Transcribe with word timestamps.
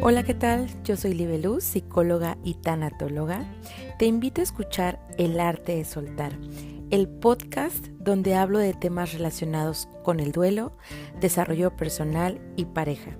Hola, 0.00 0.22
¿qué 0.22 0.32
tal? 0.32 0.68
Yo 0.84 0.96
soy 0.96 1.12
Libeluz, 1.12 1.64
psicóloga 1.64 2.38
y 2.44 2.54
tanatóloga. 2.54 3.44
Te 3.98 4.06
invito 4.06 4.40
a 4.40 4.44
escuchar 4.44 5.00
El 5.18 5.40
arte 5.40 5.74
de 5.74 5.84
soltar, 5.84 6.38
el 6.90 7.08
podcast 7.08 7.88
donde 7.98 8.36
hablo 8.36 8.60
de 8.60 8.74
temas 8.74 9.12
relacionados 9.12 9.88
con 10.04 10.20
el 10.20 10.30
duelo, 10.30 10.76
desarrollo 11.20 11.76
personal 11.76 12.40
y 12.54 12.66
pareja. 12.66 13.18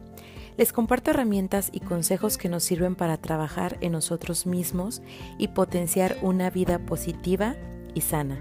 Les 0.57 0.73
comparto 0.73 1.11
herramientas 1.11 1.69
y 1.73 1.81
consejos 1.81 2.39
que 2.39 2.49
nos 2.49 2.63
sirven 2.63 2.95
para 2.95 3.17
trabajar 3.17 3.77
en 3.81 3.93
nosotros 3.93 4.47
mismos 4.47 5.03
y 5.37 5.49
potenciar 5.49 6.17
una 6.23 6.49
vida 6.49 6.79
positiva 6.79 7.57
y 7.93 8.03
sana. 8.03 8.39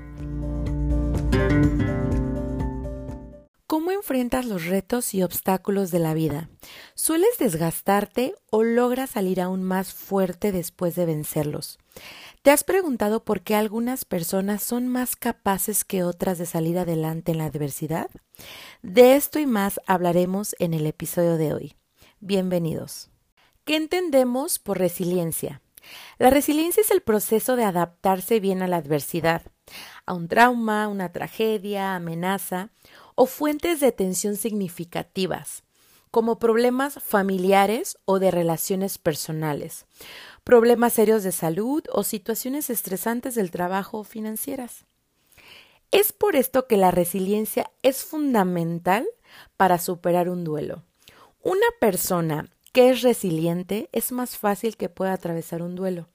¿Cómo 3.67 3.91
enfrentas 3.91 4.45
los 4.45 4.65
retos 4.65 5.13
y 5.13 5.23
obstáculos 5.23 5.91
de 5.91 5.99
la 5.99 6.13
vida? 6.13 6.49
¿Sueles 6.95 7.37
desgastarte 7.37 8.33
o 8.49 8.63
logras 8.63 9.09
salir 9.09 9.41
aún 9.41 9.61
más 9.61 9.93
fuerte 9.93 10.53
después 10.53 10.95
de 10.95 11.05
vencerlos? 11.05 11.77
¿Te 12.43 12.51
has 12.51 12.63
preguntado 12.63 13.25
por 13.25 13.41
qué 13.41 13.55
algunas 13.55 14.05
personas 14.05 14.63
son 14.63 14.87
más 14.87 15.17
capaces 15.17 15.83
que 15.83 16.05
otras 16.05 16.37
de 16.37 16.45
salir 16.45 16.79
adelante 16.79 17.33
en 17.33 17.39
la 17.39 17.45
adversidad? 17.45 18.09
De 18.83 19.17
esto 19.17 19.37
y 19.37 19.45
más 19.45 19.81
hablaremos 19.85 20.55
en 20.59 20.73
el 20.73 20.85
episodio 20.85 21.35
de 21.35 21.53
hoy. 21.53 21.75
Bienvenidos. 22.21 23.09
¿Qué 23.65 23.75
entendemos 23.75 24.59
por 24.59 24.79
resiliencia? 24.79 25.61
La 26.19 26.29
resiliencia 26.29 26.79
es 26.79 26.91
el 26.91 27.01
proceso 27.01 27.57
de 27.57 27.65
adaptarse 27.65 28.39
bien 28.39 28.61
a 28.61 28.67
la 28.69 28.77
adversidad, 28.77 29.41
a 30.05 30.13
un 30.13 30.29
trauma, 30.29 30.87
una 30.87 31.11
tragedia, 31.11 31.95
amenaza 31.95 32.69
o 33.19 33.25
fuentes 33.25 33.79
de 33.79 33.91
tensión 33.91 34.35
significativas, 34.35 35.63
como 36.11 36.37
problemas 36.37 36.99
familiares 37.03 37.97
o 38.05 38.19
de 38.19 38.29
relaciones 38.29 38.99
personales, 38.99 39.87
problemas 40.43 40.93
serios 40.93 41.23
de 41.23 41.31
salud 41.31 41.83
o 41.91 42.03
situaciones 42.03 42.69
estresantes 42.69 43.33
del 43.33 43.49
trabajo 43.49 43.97
o 43.97 44.03
financieras. 44.03 44.85
Es 45.89 46.13
por 46.13 46.35
esto 46.35 46.67
que 46.67 46.77
la 46.77 46.91
resiliencia 46.91 47.71
es 47.81 48.03
fundamental 48.03 49.07
para 49.57 49.79
superar 49.79 50.29
un 50.29 50.43
duelo. 50.43 50.83
Una 51.41 51.65
persona 51.81 52.47
que 52.71 52.91
es 52.91 53.01
resiliente 53.01 53.89
es 53.93 54.11
más 54.11 54.37
fácil 54.37 54.77
que 54.77 54.89
pueda 54.89 55.13
atravesar 55.13 55.63
un 55.63 55.73
duelo. 55.73 56.07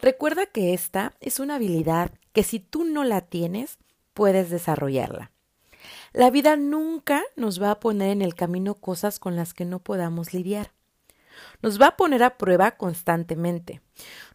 Recuerda 0.00 0.46
que 0.46 0.74
esta 0.74 1.14
es 1.20 1.38
una 1.38 1.54
habilidad 1.54 2.10
que 2.32 2.42
si 2.42 2.58
tú 2.58 2.82
no 2.82 3.04
la 3.04 3.20
tienes, 3.20 3.78
puedes 4.14 4.50
desarrollarla. 4.50 5.30
La 6.12 6.30
vida 6.30 6.56
nunca 6.56 7.22
nos 7.36 7.62
va 7.62 7.70
a 7.70 7.80
poner 7.80 8.10
en 8.10 8.22
el 8.22 8.34
camino 8.34 8.74
cosas 8.74 9.18
con 9.20 9.36
las 9.36 9.54
que 9.54 9.64
no 9.64 9.78
podamos 9.78 10.34
lidiar. 10.34 10.72
Nos 11.62 11.80
va 11.80 11.88
a 11.88 11.96
poner 11.96 12.22
a 12.22 12.36
prueba 12.36 12.72
constantemente. 12.72 13.80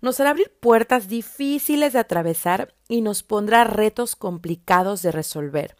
Nos 0.01 0.19
hará 0.19 0.29
abrir 0.29 0.51
puertas 0.59 1.07
difíciles 1.07 1.93
de 1.93 1.99
atravesar 1.99 2.73
y 2.87 3.01
nos 3.01 3.23
pondrá 3.23 3.65
retos 3.65 4.15
complicados 4.15 5.01
de 5.01 5.11
resolver. 5.11 5.75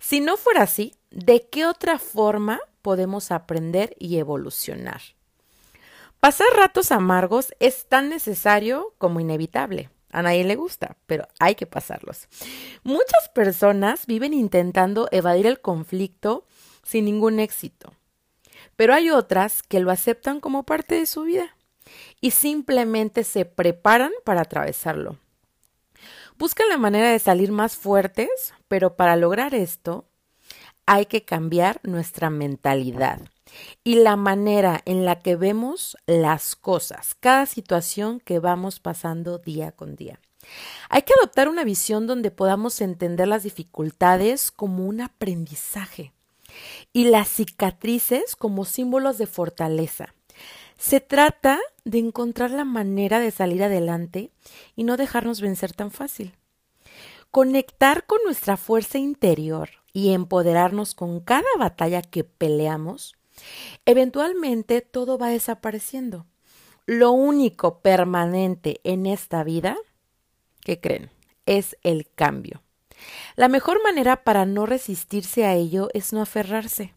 Si 0.00 0.20
no 0.20 0.36
fuera 0.36 0.62
así, 0.62 0.94
¿de 1.10 1.46
qué 1.48 1.66
otra 1.66 1.98
forma 1.98 2.60
podemos 2.82 3.30
aprender 3.30 3.94
y 3.98 4.18
evolucionar? 4.18 5.00
Pasar 6.20 6.46
ratos 6.56 6.90
amargos 6.90 7.54
es 7.60 7.86
tan 7.86 8.08
necesario 8.08 8.94
como 8.96 9.20
inevitable. 9.20 9.90
A 10.14 10.22
nadie 10.22 10.44
le 10.44 10.54
gusta, 10.54 10.96
pero 11.06 11.26
hay 11.40 11.56
que 11.56 11.66
pasarlos. 11.66 12.28
Muchas 12.84 13.28
personas 13.34 14.06
viven 14.06 14.32
intentando 14.32 15.08
evadir 15.10 15.48
el 15.48 15.60
conflicto 15.60 16.46
sin 16.84 17.06
ningún 17.06 17.40
éxito, 17.40 17.92
pero 18.76 18.94
hay 18.94 19.10
otras 19.10 19.64
que 19.64 19.80
lo 19.80 19.90
aceptan 19.90 20.38
como 20.38 20.62
parte 20.62 20.94
de 20.94 21.06
su 21.06 21.22
vida 21.22 21.56
y 22.20 22.30
simplemente 22.30 23.24
se 23.24 23.44
preparan 23.44 24.12
para 24.24 24.42
atravesarlo. 24.42 25.18
Buscan 26.38 26.68
la 26.68 26.78
manera 26.78 27.10
de 27.10 27.18
salir 27.18 27.50
más 27.50 27.74
fuertes, 27.74 28.54
pero 28.68 28.94
para 28.94 29.16
lograr 29.16 29.52
esto 29.52 30.04
hay 30.86 31.06
que 31.06 31.24
cambiar 31.24 31.80
nuestra 31.82 32.30
mentalidad 32.30 33.20
y 33.82 33.96
la 33.96 34.16
manera 34.16 34.80
en 34.84 35.04
la 35.04 35.20
que 35.20 35.36
vemos 35.36 35.96
las 36.06 36.56
cosas, 36.56 37.14
cada 37.20 37.46
situación 37.46 38.20
que 38.20 38.38
vamos 38.38 38.80
pasando 38.80 39.38
día 39.38 39.72
con 39.72 39.96
día. 39.96 40.20
Hay 40.88 41.02
que 41.02 41.14
adoptar 41.18 41.48
una 41.48 41.64
visión 41.64 42.06
donde 42.06 42.30
podamos 42.30 42.80
entender 42.80 43.28
las 43.28 43.42
dificultades 43.42 44.50
como 44.50 44.86
un 44.86 45.00
aprendizaje 45.00 46.12
y 46.92 47.04
las 47.04 47.28
cicatrices 47.28 48.36
como 48.36 48.64
símbolos 48.64 49.18
de 49.18 49.26
fortaleza. 49.26 50.14
Se 50.78 51.00
trata 51.00 51.60
de 51.84 51.98
encontrar 51.98 52.50
la 52.50 52.64
manera 52.64 53.20
de 53.20 53.30
salir 53.30 53.62
adelante 53.62 54.30
y 54.76 54.84
no 54.84 54.96
dejarnos 54.96 55.40
vencer 55.40 55.72
tan 55.72 55.90
fácil. 55.90 56.34
Conectar 57.30 58.06
con 58.06 58.18
nuestra 58.24 58.56
fuerza 58.56 58.98
interior 58.98 59.70
y 59.92 60.12
empoderarnos 60.12 60.94
con 60.94 61.20
cada 61.20 61.48
batalla 61.58 62.02
que 62.02 62.24
peleamos 62.24 63.16
Eventualmente 63.84 64.80
todo 64.80 65.18
va 65.18 65.28
desapareciendo. 65.28 66.26
Lo 66.86 67.12
único 67.12 67.80
permanente 67.80 68.80
en 68.84 69.06
esta 69.06 69.42
vida, 69.44 69.76
¿qué 70.60 70.80
creen? 70.80 71.10
Es 71.46 71.76
el 71.82 72.08
cambio. 72.14 72.62
La 73.36 73.48
mejor 73.48 73.82
manera 73.82 74.22
para 74.22 74.46
no 74.46 74.66
resistirse 74.66 75.44
a 75.44 75.54
ello 75.54 75.88
es 75.94 76.12
no 76.12 76.20
aferrarse 76.20 76.94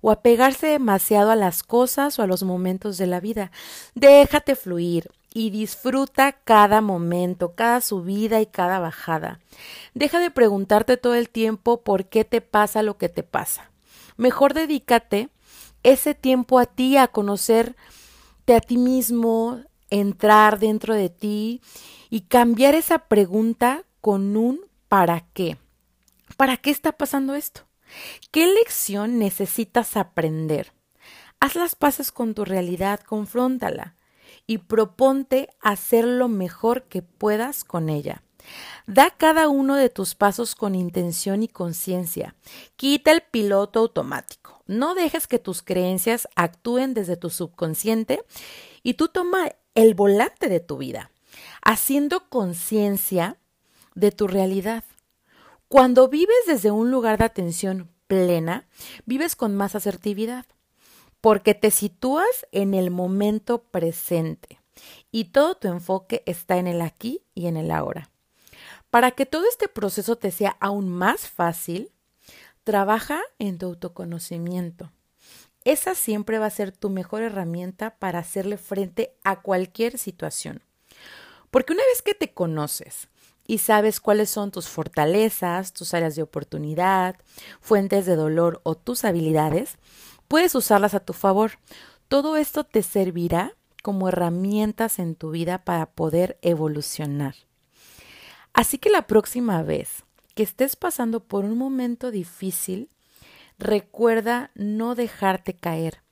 o 0.00 0.10
apegarse 0.10 0.66
demasiado 0.68 1.30
a 1.30 1.36
las 1.36 1.62
cosas 1.62 2.18
o 2.18 2.22
a 2.22 2.26
los 2.26 2.42
momentos 2.42 2.98
de 2.98 3.06
la 3.06 3.20
vida. 3.20 3.50
Déjate 3.94 4.56
fluir 4.56 5.10
y 5.32 5.50
disfruta 5.50 6.32
cada 6.32 6.80
momento, 6.80 7.54
cada 7.54 7.80
subida 7.80 8.40
y 8.40 8.46
cada 8.46 8.78
bajada. 8.78 9.40
Deja 9.94 10.20
de 10.20 10.30
preguntarte 10.30 10.96
todo 10.96 11.14
el 11.14 11.28
tiempo 11.28 11.82
por 11.82 12.06
qué 12.06 12.24
te 12.24 12.40
pasa 12.40 12.82
lo 12.82 12.96
que 12.96 13.08
te 13.08 13.22
pasa. 13.22 13.70
Mejor 14.16 14.54
dedícate 14.54 15.28
ese 15.92 16.14
tiempo 16.14 16.58
a 16.58 16.66
ti, 16.66 16.96
a 16.96 17.08
conocerte 17.08 18.54
a 18.54 18.60
ti 18.60 18.76
mismo, 18.76 19.62
entrar 19.90 20.58
dentro 20.58 20.94
de 20.94 21.08
ti 21.08 21.60
y 22.10 22.22
cambiar 22.22 22.74
esa 22.74 22.98
pregunta 23.08 23.84
con 24.00 24.36
un 24.36 24.60
¿para 24.88 25.26
qué? 25.32 25.58
¿Para 26.36 26.56
qué 26.56 26.70
está 26.70 26.92
pasando 26.92 27.34
esto? 27.34 27.62
¿Qué 28.30 28.46
lección 28.46 29.18
necesitas 29.18 29.96
aprender? 29.96 30.72
Haz 31.40 31.54
las 31.54 31.74
paces 31.74 32.12
con 32.12 32.34
tu 32.34 32.44
realidad, 32.44 33.00
confróntala 33.00 33.94
y 34.46 34.58
proponte 34.58 35.48
hacer 35.60 36.04
lo 36.04 36.28
mejor 36.28 36.84
que 36.84 37.02
puedas 37.02 37.64
con 37.64 37.88
ella. 37.88 38.22
Da 38.86 39.10
cada 39.10 39.48
uno 39.48 39.76
de 39.76 39.90
tus 39.90 40.14
pasos 40.14 40.54
con 40.54 40.74
intención 40.74 41.42
y 41.42 41.48
conciencia. 41.48 42.34
Quita 42.76 43.12
el 43.12 43.20
piloto 43.20 43.80
automático. 43.80 44.62
No 44.66 44.94
dejes 44.94 45.26
que 45.26 45.38
tus 45.38 45.62
creencias 45.62 46.28
actúen 46.36 46.94
desde 46.94 47.16
tu 47.16 47.30
subconsciente 47.30 48.22
y 48.82 48.94
tú 48.94 49.08
toma 49.08 49.50
el 49.74 49.94
volante 49.94 50.48
de 50.48 50.60
tu 50.60 50.78
vida, 50.78 51.10
haciendo 51.62 52.28
conciencia 52.28 53.36
de 53.94 54.10
tu 54.10 54.26
realidad. 54.26 54.84
Cuando 55.68 56.08
vives 56.08 56.36
desde 56.46 56.70
un 56.70 56.90
lugar 56.90 57.18
de 57.18 57.24
atención 57.24 57.90
plena, 58.06 58.66
vives 59.04 59.36
con 59.36 59.54
más 59.54 59.74
asertividad, 59.74 60.46
porque 61.20 61.54
te 61.54 61.70
sitúas 61.70 62.46
en 62.52 62.74
el 62.74 62.90
momento 62.90 63.62
presente 63.62 64.60
y 65.10 65.26
todo 65.26 65.56
tu 65.56 65.68
enfoque 65.68 66.22
está 66.26 66.58
en 66.58 66.66
el 66.66 66.80
aquí 66.80 67.22
y 67.34 67.46
en 67.46 67.56
el 67.56 67.70
ahora. 67.70 68.10
Para 68.90 69.10
que 69.10 69.26
todo 69.26 69.46
este 69.46 69.68
proceso 69.68 70.16
te 70.16 70.30
sea 70.30 70.56
aún 70.60 70.88
más 70.88 71.28
fácil, 71.28 71.92
trabaja 72.64 73.20
en 73.38 73.58
tu 73.58 73.66
autoconocimiento. 73.66 74.92
Esa 75.64 75.94
siempre 75.94 76.38
va 76.38 76.46
a 76.46 76.50
ser 76.50 76.72
tu 76.72 76.88
mejor 76.88 77.22
herramienta 77.22 77.96
para 77.98 78.20
hacerle 78.20 78.56
frente 78.56 79.14
a 79.24 79.42
cualquier 79.42 79.98
situación. 79.98 80.62
Porque 81.50 81.72
una 81.72 81.82
vez 81.84 82.02
que 82.02 82.14
te 82.14 82.32
conoces 82.32 83.08
y 83.46 83.58
sabes 83.58 84.00
cuáles 84.00 84.30
son 84.30 84.50
tus 84.50 84.68
fortalezas, 84.68 85.72
tus 85.72 85.94
áreas 85.94 86.16
de 86.16 86.22
oportunidad, 86.22 87.16
fuentes 87.60 88.06
de 88.06 88.16
dolor 88.16 88.60
o 88.62 88.74
tus 88.74 89.04
habilidades, 89.04 89.76
puedes 90.28 90.54
usarlas 90.54 90.94
a 90.94 91.00
tu 91.00 91.12
favor. 91.12 91.52
Todo 92.08 92.36
esto 92.36 92.64
te 92.64 92.82
servirá 92.82 93.54
como 93.82 94.08
herramientas 94.08 94.98
en 94.98 95.14
tu 95.14 95.30
vida 95.30 95.64
para 95.64 95.86
poder 95.86 96.38
evolucionar. 96.42 97.34
Así 98.52 98.78
que 98.78 98.90
la 98.90 99.06
próxima 99.06 99.62
vez 99.62 100.04
que 100.34 100.42
estés 100.42 100.76
pasando 100.76 101.20
por 101.20 101.44
un 101.44 101.58
momento 101.58 102.10
difícil, 102.10 102.90
recuerda 103.58 104.50
no 104.54 104.94
dejarte 104.94 105.54
caer. 105.54 106.02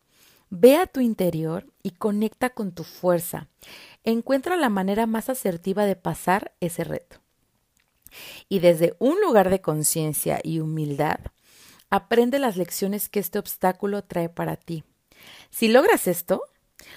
Ve 0.50 0.76
a 0.76 0.86
tu 0.86 1.00
interior 1.00 1.66
y 1.82 1.92
conecta 1.92 2.50
con 2.50 2.72
tu 2.72 2.84
fuerza. 2.84 3.48
Encuentra 4.04 4.56
la 4.56 4.68
manera 4.68 5.06
más 5.06 5.28
asertiva 5.28 5.84
de 5.84 5.96
pasar 5.96 6.52
ese 6.60 6.84
reto. 6.84 7.20
Y 8.48 8.60
desde 8.60 8.94
un 8.98 9.20
lugar 9.20 9.50
de 9.50 9.60
conciencia 9.60 10.40
y 10.42 10.60
humildad, 10.60 11.18
aprende 11.90 12.38
las 12.38 12.56
lecciones 12.56 13.08
que 13.08 13.20
este 13.20 13.38
obstáculo 13.38 14.02
trae 14.02 14.28
para 14.28 14.56
ti. 14.56 14.84
Si 15.50 15.68
logras 15.68 16.06
esto, 16.06 16.42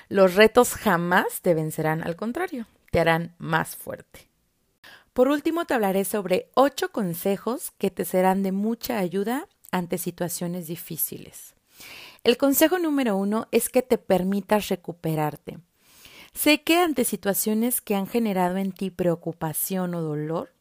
Los 0.07 0.35
retos 0.35 0.73
jamás 0.73 1.41
te 1.41 1.53
vencerán, 1.53 2.03
al 2.03 2.15
contrario, 2.15 2.67
te 2.91 2.99
harán 2.99 3.35
más 3.37 3.75
fuerte. 3.75 4.28
Por 5.19 5.27
último, 5.27 5.65
te 5.65 5.73
hablaré 5.73 6.05
sobre 6.05 6.49
ocho 6.53 6.93
consejos 6.93 7.71
que 7.77 7.91
te 7.91 8.05
serán 8.05 8.41
de 8.41 8.53
mucha 8.53 8.99
ayuda 8.99 9.49
ante 9.69 9.97
situaciones 9.97 10.67
difíciles. 10.67 11.55
El 12.23 12.37
consejo 12.37 12.79
número 12.79 13.17
uno 13.17 13.49
es 13.51 13.67
que 13.67 13.81
te 13.81 13.97
permitas 13.97 14.69
recuperarte. 14.69 15.59
Sé 16.33 16.63
que 16.63 16.77
ante 16.77 17.03
situaciones 17.03 17.81
que 17.81 17.95
han 17.95 18.07
generado 18.07 18.55
en 18.55 18.71
ti 18.71 18.91
preocupación 18.91 19.93
o 19.93 20.01
dolor, 20.01 20.53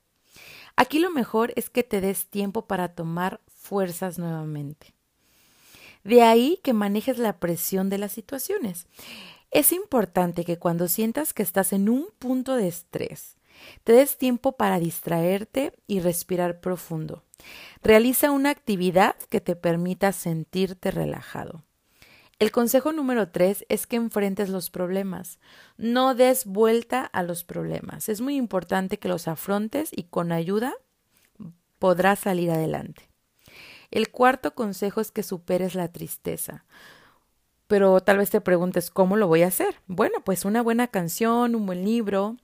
aquí 0.75 0.99
lo 0.99 1.13
mejor 1.13 1.53
es 1.55 1.71
que 1.71 1.85
te 1.85 2.01
des 2.01 2.27
tiempo 2.27 2.67
para 2.67 2.89
tomar 2.97 3.41
fuerzas 3.47 4.19
nuevamente. 4.19 4.93
De 6.03 6.23
ahí 6.23 6.59
que 6.65 6.73
manejes 6.73 7.19
la 7.19 7.39
presión 7.39 7.91
de 7.91 7.99
las 7.99 8.11
situaciones. 8.11 8.89
Es 9.53 9.71
importante 9.71 10.45
que 10.45 10.59
cuando 10.59 10.89
sientas 10.89 11.33
que 11.33 11.45
estás 11.45 11.73
en 11.73 11.89
un 11.89 12.09
punto 12.19 12.57
de 12.57 12.67
estrés, 12.67 13.38
te 13.85 13.93
des 13.93 14.19
tiempo 14.19 14.53
para 14.53 14.79
distraerte 14.79 15.73
y 15.87 16.01
respirar 16.01 16.61
profundo. 16.61 17.25
Realiza 17.83 18.31
una 18.31 18.51
actividad 18.51 19.17
que 19.29 19.41
te 19.41 19.57
permita 19.57 20.13
sentirte 20.13 20.91
relajado. 20.91 21.65
El 22.39 22.53
consejo 22.53 22.93
número 22.93 23.31
tres 23.31 23.65
es 23.69 23.87
que 23.89 23.97
enfrentes 23.97 24.49
los 24.49 24.71
problemas. 24.71 25.41
No 25.77 26.15
des 26.15 26.47
vuelta 26.47 27.05
a 27.05 27.25
los 27.25 27.43
problemas. 27.43 28.09
Es 28.09 28.21
muy 28.21 28.37
importante 28.37 28.99
que 28.99 29.09
los 29.09 29.27
afrontes 29.27 29.91
y 29.93 30.05
con 30.05 30.31
ayuda 30.31 30.75
podrás 31.81 32.21
salir 32.21 32.51
adelante. 32.51 33.09
El 33.91 34.11
cuarto 34.11 34.55
consejo 34.55 35.01
es 35.01 35.11
que 35.11 35.23
superes 35.23 35.75
la 35.75 35.89
tristeza. 35.89 36.65
Pero 37.67 38.01
tal 38.01 38.19
vez 38.19 38.31
te 38.31 38.41
preguntes, 38.41 38.91
¿cómo 38.91 39.17
lo 39.17 39.27
voy 39.27 39.43
a 39.43 39.49
hacer? 39.49 39.77
Bueno, 39.87 40.23
pues 40.25 40.45
una 40.45 40.63
buena 40.63 40.89
canción, 40.89 41.55
un 41.55 41.67
buen 41.67 41.85
libro, 41.85 42.37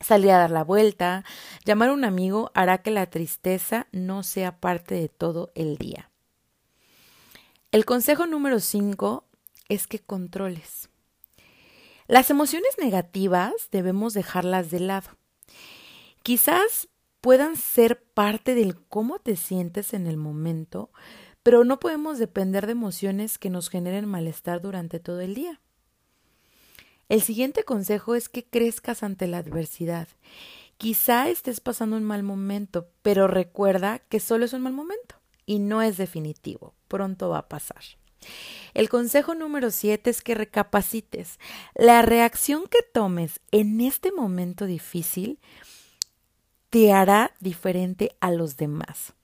salir 0.00 0.30
a 0.30 0.38
dar 0.38 0.50
la 0.50 0.64
vuelta, 0.64 1.24
llamar 1.64 1.90
a 1.90 1.92
un 1.92 2.04
amigo 2.04 2.50
hará 2.54 2.78
que 2.78 2.90
la 2.90 3.06
tristeza 3.06 3.86
no 3.92 4.22
sea 4.22 4.58
parte 4.60 4.94
de 4.94 5.08
todo 5.08 5.50
el 5.54 5.76
día. 5.76 6.10
El 7.72 7.84
consejo 7.84 8.26
número 8.26 8.60
5 8.60 9.24
es 9.68 9.86
que 9.86 9.98
controles. 9.98 10.88
Las 12.06 12.30
emociones 12.30 12.76
negativas 12.78 13.52
debemos 13.72 14.14
dejarlas 14.14 14.70
de 14.70 14.80
lado. 14.80 15.10
Quizás 16.22 16.88
puedan 17.20 17.56
ser 17.56 18.02
parte 18.02 18.54
del 18.54 18.80
cómo 18.86 19.18
te 19.18 19.34
sientes 19.36 19.92
en 19.92 20.06
el 20.06 20.16
momento, 20.16 20.90
pero 21.42 21.64
no 21.64 21.80
podemos 21.80 22.18
depender 22.18 22.66
de 22.66 22.72
emociones 22.72 23.38
que 23.38 23.50
nos 23.50 23.68
generen 23.68 24.06
malestar 24.06 24.60
durante 24.60 25.00
todo 25.00 25.20
el 25.20 25.34
día. 25.34 25.60
El 27.08 27.22
siguiente 27.22 27.62
consejo 27.62 28.14
es 28.14 28.28
que 28.28 28.44
crezcas 28.44 29.02
ante 29.02 29.26
la 29.26 29.38
adversidad. 29.38 30.08
Quizá 30.76 31.28
estés 31.28 31.60
pasando 31.60 31.96
un 31.96 32.04
mal 32.04 32.22
momento, 32.22 32.88
pero 33.02 33.28
recuerda 33.28 34.00
que 34.00 34.20
solo 34.20 34.44
es 34.44 34.52
un 34.52 34.62
mal 34.62 34.72
momento 34.72 35.14
y 35.46 35.60
no 35.60 35.82
es 35.82 35.96
definitivo. 35.96 36.74
Pronto 36.88 37.28
va 37.28 37.38
a 37.38 37.48
pasar. 37.48 37.82
El 38.74 38.88
consejo 38.88 39.34
número 39.34 39.70
siete 39.70 40.10
es 40.10 40.20
que 40.20 40.34
recapacites. 40.34 41.38
La 41.74 42.02
reacción 42.02 42.64
que 42.68 42.82
tomes 42.82 43.40
en 43.52 43.80
este 43.80 44.12
momento 44.12 44.66
difícil 44.66 45.38
te 46.70 46.92
hará 46.92 47.34
diferente 47.40 48.16
a 48.20 48.32
los 48.32 48.56
demás. 48.56 49.14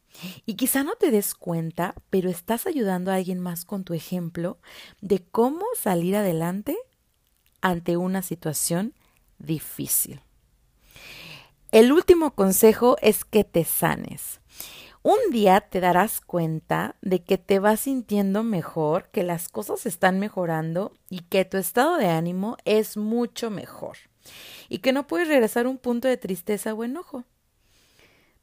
Y 0.47 0.55
quizá 0.55 0.85
no 0.85 0.95
te 0.95 1.11
des 1.11 1.35
cuenta, 1.35 1.95
pero 2.11 2.31
estás 2.31 2.67
ayudando 2.67 3.11
a 3.11 3.17
alguien 3.17 3.41
más 3.41 3.65
con 3.65 3.83
tu 3.83 3.95
ejemplo 3.95 4.59
de 5.01 5.25
cómo 5.25 5.65
salir 5.79 6.17
adelante 6.17 6.77
ante 7.63 7.97
una 7.97 8.21
situación 8.21 8.93
difícil. 9.39 10.21
El 11.71 11.91
último 11.93 12.35
consejo 12.35 12.97
es 13.01 13.25
que 13.25 13.45
te 13.45 13.65
sanes. 13.65 14.41
Un 15.03 15.19
día 15.31 15.61
te 15.63 15.81
darás 15.81 16.21
cuenta 16.21 16.97
de 17.01 17.25
que 17.25 17.39
te 17.39 17.59
vas 17.59 17.81
sintiendo 17.81 18.45
mejor, 18.45 19.09
que 19.11 19.25
las 19.25 19.49
cosas 19.49 19.87
están 19.87 20.21
mejorando 20.21 20.93
y 21.09 21.21
que 21.23 21.45
tu 21.45 21.57
estado 21.57 21.97
de 21.97 22.07
ánimo 22.07 22.57
es 22.65 22.97
mucho 22.97 23.51
mejor. 23.51 23.97
Y 24.69 24.79
que 24.79 24.93
no 24.93 25.07
puedes 25.07 25.27
regresar 25.29 25.67
a 25.67 25.71
un 25.71 25.79
punto 25.79 26.07
de 26.07 26.19
tristeza 26.19 26.75
o 26.75 26.85
enojo 26.85 27.25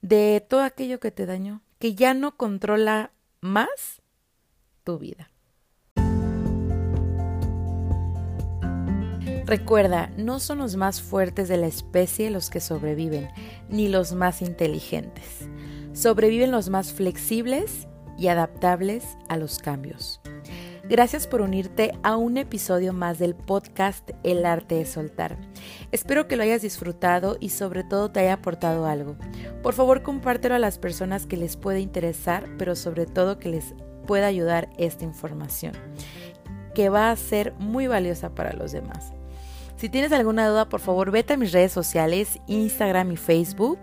de 0.01 0.45
todo 0.47 0.61
aquello 0.63 0.99
que 0.99 1.11
te 1.11 1.25
dañó, 1.25 1.61
que 1.77 1.95
ya 1.95 2.13
no 2.13 2.35
controla 2.35 3.11
más 3.41 4.01
tu 4.83 4.97
vida. 4.97 5.29
Recuerda, 9.49 10.11
no 10.15 10.39
son 10.39 10.59
los 10.59 10.75
más 10.75 11.01
fuertes 11.01 11.47
de 11.47 11.57
la 11.57 11.67
especie 11.67 12.29
los 12.29 12.49
que 12.49 12.59
sobreviven, 12.59 13.29
ni 13.67 13.87
los 13.87 14.13
más 14.13 14.41
inteligentes 14.41 15.49
sobreviven 15.99 16.51
los 16.51 16.69
más 16.69 16.93
flexibles 16.93 17.87
y 18.17 18.27
adaptables 18.27 19.17
a 19.27 19.37
los 19.37 19.59
cambios. 19.59 20.21
Gracias 20.89 21.27
por 21.27 21.41
unirte 21.41 21.91
a 22.03 22.15
un 22.15 22.37
episodio 22.37 22.93
más 22.93 23.19
del 23.19 23.35
podcast 23.35 24.09
El 24.23 24.45
arte 24.45 24.75
de 24.75 24.85
soltar. 24.85 25.37
Espero 25.91 26.27
que 26.27 26.35
lo 26.35 26.43
hayas 26.43 26.61
disfrutado 26.61 27.37
y 27.39 27.49
sobre 27.49 27.83
todo 27.83 28.11
te 28.11 28.21
haya 28.21 28.33
aportado 28.33 28.87
algo. 28.87 29.17
Por 29.61 29.73
favor, 29.73 30.01
compártelo 30.01 30.55
a 30.55 30.59
las 30.59 30.79
personas 30.79 31.27
que 31.27 31.37
les 31.37 31.57
puede 31.57 31.79
interesar, 31.79 32.49
pero 32.57 32.75
sobre 32.75 33.05
todo 33.05 33.37
que 33.37 33.49
les 33.49 33.75
pueda 34.07 34.25
ayudar 34.25 34.69
esta 34.77 35.03
información, 35.03 35.73
que 36.73 36.89
va 36.89 37.11
a 37.11 37.15
ser 37.15 37.53
muy 37.59 37.87
valiosa 37.87 38.33
para 38.33 38.53
los 38.53 38.71
demás. 38.71 39.11
Si 39.79 39.87
tienes 39.87 40.11
alguna 40.11 40.45
duda, 40.49 40.67
por 40.67 40.81
favor, 40.81 41.09
vete 41.09 41.35
a 41.35 41.37
mis 41.37 41.53
redes 41.53 41.71
sociales, 41.71 42.41
Instagram 42.47 43.13
y 43.13 43.15
Facebook, 43.15 43.79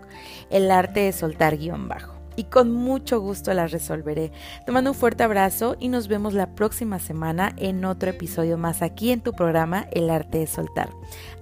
el 0.51 0.69
arte 0.69 0.99
de 0.99 1.11
soltar 1.11 1.57
guion 1.57 1.87
bajo. 1.87 2.13
Y 2.35 2.43
con 2.43 2.71
mucho 2.71 3.19
gusto 3.19 3.51
las 3.55 3.71
resolveré. 3.71 4.31
Te 4.63 4.71
mando 4.71 4.91
un 4.91 4.95
fuerte 4.95 5.23
abrazo 5.23 5.75
y 5.79 5.87
nos 5.87 6.07
vemos 6.07 6.35
la 6.35 6.53
próxima 6.53 6.99
semana 6.99 7.51
en 7.57 7.83
otro 7.83 8.11
episodio 8.11 8.59
más 8.59 8.83
aquí 8.83 9.11
en 9.11 9.21
tu 9.21 9.33
programa 9.33 9.87
El 9.91 10.11
arte 10.11 10.37
de 10.37 10.45
soltar. 10.45 10.91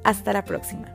Hasta 0.05 0.31
la 0.31 0.45
próxima. 0.45 0.94